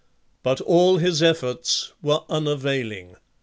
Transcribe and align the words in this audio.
But 0.41 0.59
all 0.61 0.97
his 0.97 1.21
efforts 1.21 1.93
were 2.01 2.21
unavailing. 2.27 3.17